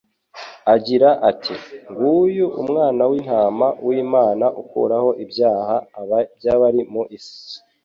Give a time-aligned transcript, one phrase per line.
[0.73, 1.55] agira ati:
[1.89, 5.75] «Nguyu Umwana w''intama w'Imana ukuraho ibyaha
[6.37, 7.41] by'abari mu isi.»